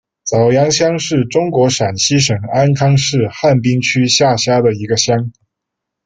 [0.23, 5.31] 早阳乡是中国陕西省安康市汉滨区下辖的一个乡。